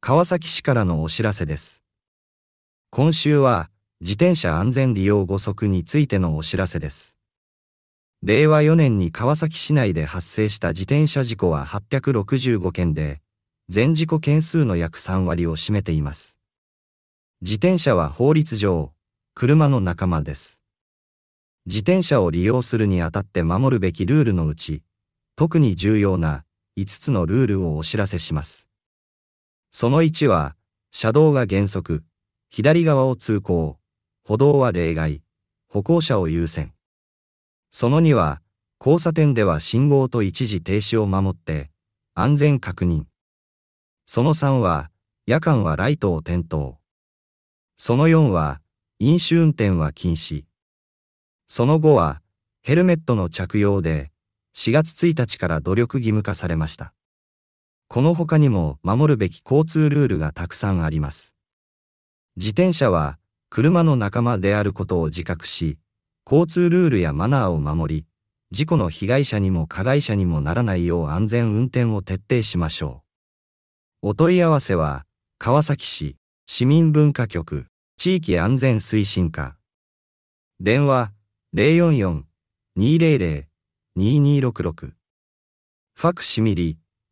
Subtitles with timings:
[0.00, 1.82] 川崎市からのお知らせです。
[2.90, 3.68] 今週は、
[4.00, 7.16] 自転車安全利用誤則についてのお知らせです。
[8.22, 13.20] 令和4年に川崎市内で発生した自転車事故は865件で、
[13.68, 16.36] 全事故件数の約3割を占めています。
[17.40, 18.92] 自転車は法律上、
[19.34, 20.60] 車の仲間です。
[21.66, 24.84] 自転車を利用するにあたって守るべきルールのうち、
[25.34, 26.44] 特に重要な
[26.78, 28.67] 5つのルールをお知らせします。
[29.70, 30.56] その1は、
[30.90, 32.04] 車道が原則、
[32.50, 33.78] 左側を通行、
[34.24, 35.22] 歩道は例外、
[35.68, 36.72] 歩行者を優先。
[37.70, 38.40] その2は、
[38.80, 41.70] 交差点では信号と一時停止を守って、
[42.14, 43.04] 安全確認。
[44.06, 44.90] その3は、
[45.26, 46.78] 夜間はライトを点灯。
[47.76, 48.62] その4は、
[48.98, 50.44] 飲酒運転は禁止。
[51.46, 52.22] その後は、
[52.62, 54.10] ヘルメットの着用で、
[54.56, 56.94] 4月1日から努力義務化されました。
[57.88, 61.32] この他にも守るべき交通ルールがたくさんあります。
[62.36, 65.78] 自転車は、車の仲間であることを自覚し、
[66.26, 68.04] 交通ルールやマナーを守り、
[68.50, 73.02] 事故の被害者にも加害者にもならないよう安全運転を徹底しましょ
[74.02, 74.08] う。
[74.10, 75.06] お問い合わせは、
[75.38, 76.16] 川崎市
[76.46, 79.56] 市民文化局地域安全推進課。
[80.60, 81.12] 電話
[82.76, 84.92] 044-200-2266。
[85.94, 86.76] ファクシミリ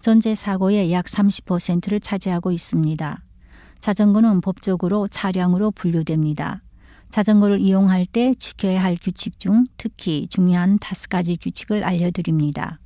[0.00, 3.22] 전체 사고의 약 30%를 차지하고 있습니다.
[3.80, 6.62] 자전거는 법적으로 차량으로 분류됩니다.
[7.10, 12.78] 자전거를 이용할 때 지켜야 할 규칙 중 특히 중요한 다섯 가지 규칙을 알려드립니다.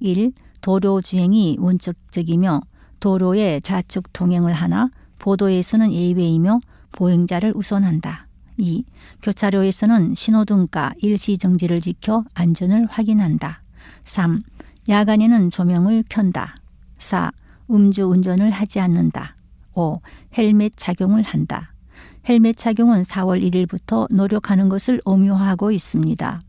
[0.00, 0.32] 1.
[0.62, 2.62] 도로 주행이 원칙적이며
[3.00, 6.60] 도로에 좌측 통행을 하나 보도에서는 예외이며
[6.92, 8.26] 보행자를 우선한다.
[8.56, 8.84] 2.
[9.22, 13.62] 교차로에서는 신호등가 일시 정지를 지켜 안전을 확인한다.
[14.04, 14.42] 3.
[14.88, 16.54] 야간에는 조명을 켠다.
[16.98, 17.32] 4.
[17.70, 19.36] 음주운전을 하지 않는다.
[19.74, 20.00] 5.
[20.38, 21.72] 헬멧 착용을 한다.
[22.28, 26.40] 헬멧 착용은 4월 1일부터 노력하는 것을 엄요하고 있습니다.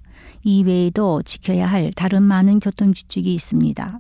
[0.44, 4.00] 이외에도 지켜야 할 다른 많은 교통규칙이 있습니다.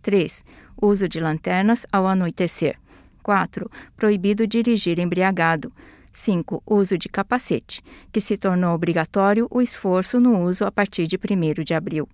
[0.02, 0.44] 3.
[0.81, 2.78] Uso de lanternas ao anoitecer.
[3.24, 3.70] 4.
[3.96, 5.72] Proibido dirigir embriagado.
[6.14, 6.64] 5.
[6.66, 7.81] Uso de capacete,
[8.12, 12.08] que se tornou obrigatório o esforço no uso a partir de 1 de abril.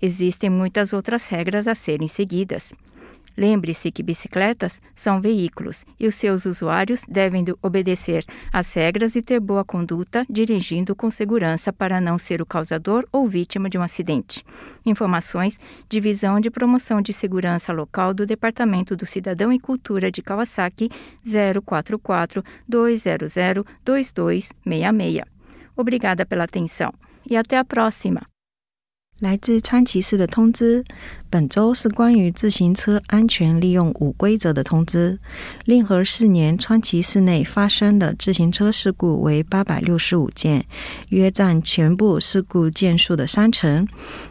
[0.00, 2.72] Existem muitas outras regras a serem seguidas.
[3.36, 9.40] Lembre-se que bicicletas são veículos e os seus usuários devem obedecer às regras e ter
[9.40, 14.44] boa conduta dirigindo com segurança para não ser o causador ou vítima de um acidente.
[14.84, 15.58] Informações:
[15.88, 20.90] Divisão de Promoção de Segurança Local do Departamento do Cidadão e Cultura de Kawasaki
[21.64, 23.32] 044 200
[23.84, 25.24] 2266.
[25.76, 26.92] Obrigada pela atenção
[27.28, 28.31] e até a próxima!
[29.22, 30.82] 来自川崎市的通知，
[31.30, 35.16] 本周是关于自行车安全利用五规则的通知。
[35.64, 40.66] 令和四年，川崎市内发生的自行车事故为八百六十五件，
[41.10, 43.86] 约占全部事故件数的三成。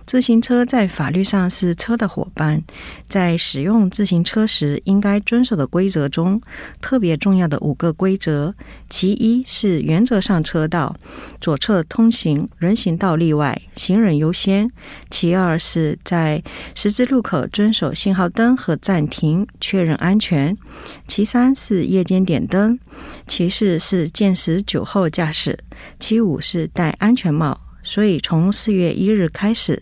[0.05, 2.61] 自行车在法律上是车的伙伴，
[3.05, 6.41] 在使用自行车时应该遵守的规则中，
[6.81, 8.53] 特别重要的五个规则，
[8.89, 10.93] 其一是原则上车道
[11.39, 14.69] 左侧通行，人行道例外，行人优先。
[15.09, 16.43] 其二是在
[16.75, 20.55] 十字路口遵守信号灯和暂停，确认安全；
[21.07, 22.77] 其三是夜间点灯；
[23.27, 25.57] 其四是见时酒后驾驶；
[25.99, 27.59] 其五是戴安全帽。
[27.83, 29.81] 所以从四月一日开始，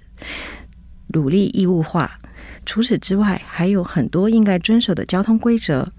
[1.08, 2.20] 努力义务化。
[2.66, 5.92] 除此之外，还有很多应该遵守的交通规则。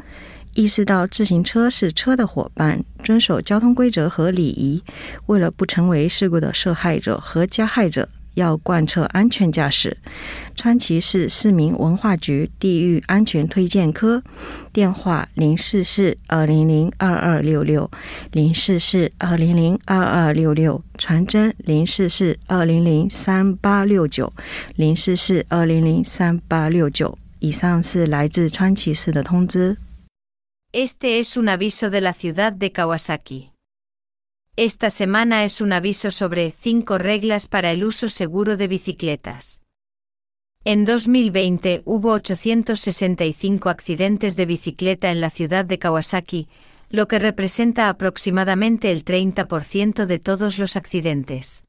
[0.55, 4.83] 意识到自行车是车的伙伴，遵守交通规则和礼仪，
[5.27, 8.09] 为了不成为事故的受害者和加害者。
[8.35, 9.97] 要贯彻安全驾驶。
[10.57, 14.23] 川崎市市民文化局地域安全推荐科
[14.73, 17.91] 电话零四四二零零二二六六
[18.33, 24.33] 零四四二零零二二六六传真零四四二零零三八六九
[24.77, 27.19] 零四四二零零三八六九。
[27.41, 29.77] 以上是来自川崎市的通知。
[30.73, 33.50] Este es un aviso de la ciudad de Kawasaki.
[34.57, 39.63] Esta semana es un aviso sobre 5 reglas para el uso seguro de bicicletas.
[40.65, 46.49] En 2020 hubo 865 accidentes de bicicleta en la ciudad de Kawasaki,
[46.91, 51.65] lo que representa aproximadamente el 30% de todos los accidentes.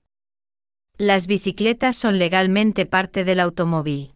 [0.98, 4.16] Las bicicletas son legalmente parte del automóvil.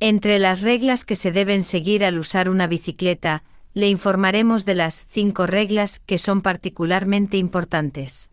[0.00, 3.42] Entre las reglas que se deben seguir al usar una bicicleta,
[3.74, 8.30] le informaremos de las cinco reglas que son particularmente importantes.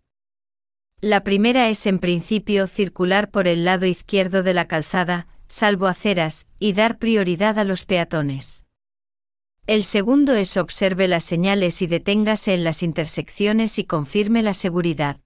[1.01, 6.45] La primera es en principio circular por el lado izquierdo de la calzada, salvo aceras,
[6.59, 8.63] y dar prioridad a los peatones.
[9.65, 15.19] El segundo es observe las señales y deténgase en las intersecciones y confirme la seguridad.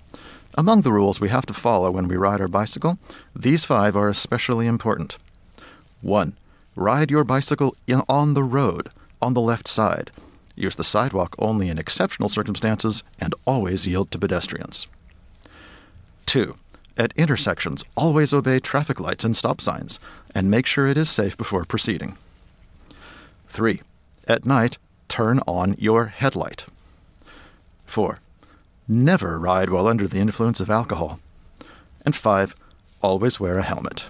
[0.54, 2.98] Among the rules we have to follow when we ride our bicycle,
[3.34, 5.16] these five are especially important.
[6.02, 6.36] 1.
[6.76, 8.90] Ride your bicycle in, on the road,
[9.22, 10.10] on the left side.
[10.54, 14.86] Use the sidewalk only in exceptional circumstances and always yield to pedestrians.
[16.26, 16.56] 2.
[16.96, 19.98] At intersections, always obey traffic lights and stop signs,
[20.34, 22.16] and make sure it is safe before proceeding.
[23.48, 23.80] 3.
[24.28, 24.78] At night,
[25.08, 26.66] turn on your headlight.
[27.86, 28.18] 4.
[28.88, 31.20] Never ride while under the influence of alcohol.
[32.04, 32.54] And 5.
[33.00, 34.06] Always wear a helmet.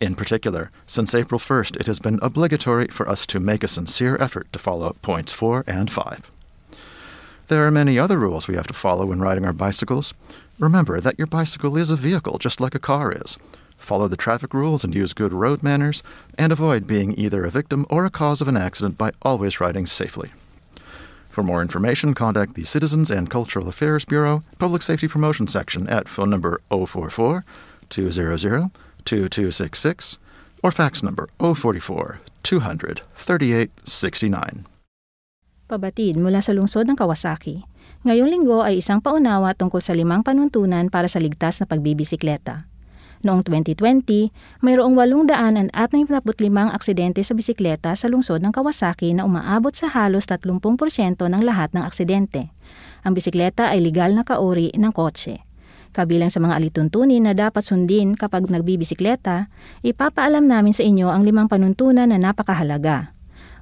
[0.00, 4.16] In particular, since April 1st, it has been obligatory for us to make a sincere
[4.20, 6.30] effort to follow points 4 and 5.
[7.48, 10.12] There are many other rules we have to follow when riding our bicycles.
[10.58, 13.38] Remember that your bicycle is a vehicle just like a car is.
[13.78, 16.02] Follow the traffic rules and use good road manners,
[16.36, 19.86] and avoid being either a victim or a cause of an accident by always riding
[19.86, 20.30] safely.
[21.30, 26.06] For more information, contact the Citizens and Cultural Affairs Bureau Public Safety Promotion Section at
[26.06, 27.46] phone number 044
[27.88, 28.70] 200
[29.06, 30.18] 2266
[30.62, 34.66] or fax number 044 200 3869.
[35.68, 37.60] Pabatid mula sa lungsod ng Kawasaki.
[38.08, 42.64] Ngayong linggo ay isang paunawa tungkol sa limang panuntunan para sa ligtas na pagbibisikleta.
[43.20, 50.24] Noong 2020, mayroong 845 aksidente sa bisikleta sa lungsod ng Kawasaki na umaabot sa halos
[50.24, 50.56] 30%
[51.20, 52.48] ng lahat ng aksidente.
[53.04, 55.44] Ang bisikleta ay legal na kauri ng kotse.
[55.92, 59.52] Kabilang sa mga alituntunin na dapat sundin kapag nagbibisikleta,
[59.84, 63.17] ipapaalam namin sa inyo ang limang panuntunan na napakahalaga.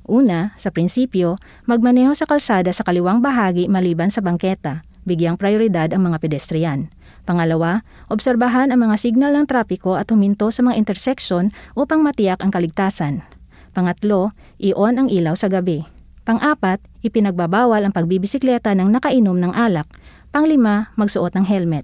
[0.07, 1.35] Una, sa prinsipyo,
[1.67, 6.87] magmaneho sa kalsada sa kaliwang bahagi maliban sa bangketa, bigyang prioridad ang mga pedestrian.
[7.27, 12.55] Pangalawa, obserbahan ang mga signal ng trapiko at huminto sa mga intersection upang matiyak ang
[12.55, 13.27] kaligtasan.
[13.75, 14.31] Pangatlo,
[14.63, 15.83] i-on ang ilaw sa gabi.
[16.23, 19.91] Pang-apat, ipinagbabawal ang pagbibisikleta ng nakainom ng alak.
[20.31, 21.83] Panglima, magsuot ng helmet.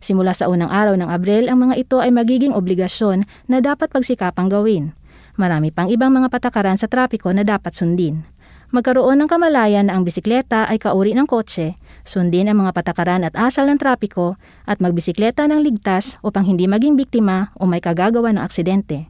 [0.00, 4.48] Simula sa unang araw ng Abril, ang mga ito ay magiging obligasyon na dapat pagsikapang
[4.48, 4.96] gawin.
[5.38, 8.26] Marami pang ibang mga patakaran sa trapiko na dapat sundin.
[8.74, 13.32] Magkaroon ng kamalayan na ang bisikleta ay kauri ng kotse, sundin ang mga patakaran at
[13.38, 14.34] asal ng trapiko,
[14.66, 19.06] at magbisikleta ng ligtas upang hindi maging biktima o may kagagawa ng aksidente.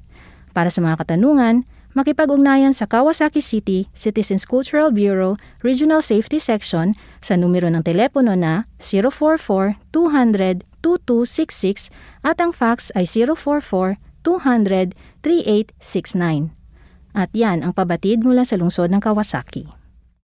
[0.52, 1.64] Para sa mga katanungan,
[1.96, 6.92] makipag-ugnayan sa Kawasaki City Citizens Cultural Bureau Regional Safety Section
[7.24, 8.68] sa numero ng telepono na
[9.90, 11.88] 044-200-2266
[12.20, 13.08] at ang fax ay
[14.26, 16.50] 044-200-3869.
[17.14, 19.77] At yan ang pabatid mula sa lungsod ng Kawasaki.